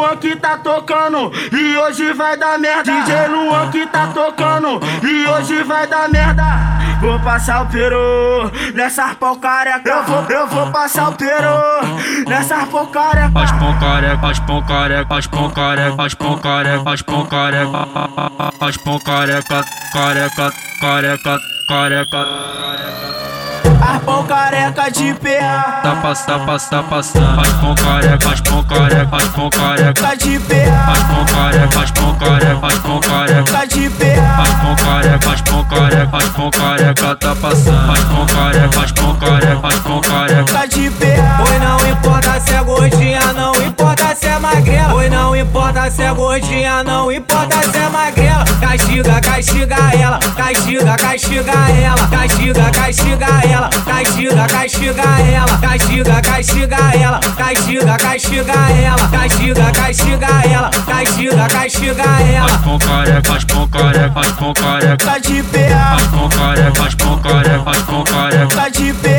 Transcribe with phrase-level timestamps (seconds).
[0.00, 2.90] Luan que tá tocando e hoje vai dar merda.
[2.90, 6.42] DJ Luan que tá tocando e hoje vai dar merda.
[7.02, 9.86] Vou passar o peru nessa pau careca.
[9.86, 13.30] Eu vou, eu vou passar o peru nessa pau careca.
[13.30, 15.96] Faz pão careca, faz pão careca, faz pão careca,
[18.58, 22.26] faz pão careca, careca, careca, careca,
[23.98, 24.50] careca, careca.
[24.50, 27.36] Careca de PA Tá passando, tá passando.
[27.36, 29.94] Faz pão careca, faz pão careca, faz pão careca.
[29.94, 33.44] Tá de PA Faz pão careca, faz pão careca, faz pão careca.
[33.44, 37.16] Tá de PA Faz pão careca, faz pão careca, faz pão careca.
[37.16, 37.86] Tá passando.
[37.86, 40.52] Faz pão careca, faz pão careca, faz pão careca.
[40.52, 44.94] Tá de PA Oi, não importa se é gordinha, não importa se é magrela.
[44.94, 48.44] Oi, não importa se é gordinha, não importa se é magrela.
[48.60, 52.08] Castiga, castiga ela, castiga, castiga ela.
[52.08, 53.29] Castiga, castiga ela,
[54.46, 62.48] castiga, castiga ela Castiga, castiga ela, castiga, castiga ela Castiga, castiga ela, castiga, castiga ela.
[62.48, 66.74] Faz pão careca, faz pão careca, faz pão careca Tá de PA Faz pão careca,
[66.74, 69.09] faz pão careca, faz pão careca Tá de PA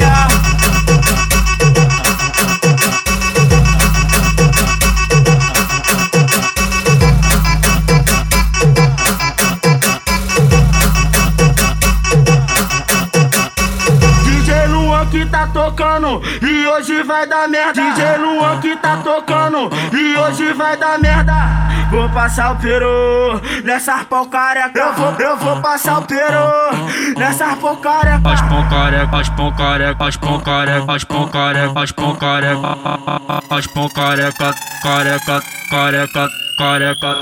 [15.42, 17.82] tá tocando e hoje vai dar merda.
[17.82, 21.34] DJ Luan que tá tocando e hoje vai dar merda.
[21.90, 24.78] Vou passar o peru nessa pau careca.
[24.78, 28.22] Eu vou, eu vou passar o peru nessa pau careca.
[28.22, 30.86] Faz pão careca, faz pão careca, faz pão careca,
[33.50, 37.18] faz pão careca, careca, careca.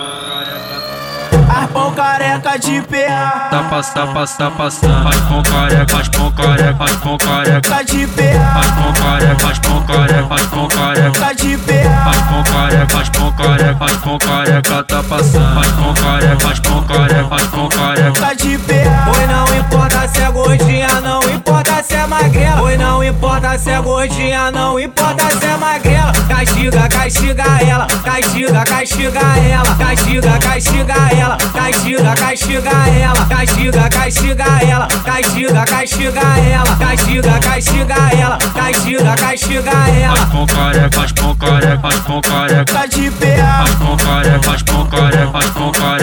[1.50, 6.96] Arpão careca de PA Tá passando, tá passando, faz pão careca, faz pão careca, faz
[6.98, 11.20] pão careca, Tá de faz PA pão careca, faz pão careca, faz pão careca.
[11.20, 15.56] Tá de Faz PA pão careca, faz pão careca, faz pão careca, tá passando.
[15.56, 18.12] Faz pão careca, faz pão careca, faz pão careca.
[18.14, 22.62] Tá de PA Oi, não importa se é gordinha, não importa se é magrela.
[22.62, 25.99] Oi, não importa se é gordinha, não importa se é magrela
[26.40, 34.88] Castiga, castiga ela, castiga, castiga ela Castiga, castiga ela, castiga, castiga ela Castiga, castiga ela,
[35.04, 41.80] castiga, castiga ela Castiga, castiga ela, castiga, castiga ela Faz pão careca, faz pão careca,
[41.82, 42.66] faz pão careca.
[42.74, 45.74] Tá de PA Faz pão careca, faz pão careca, faz careca.
[45.74, 45.99] PA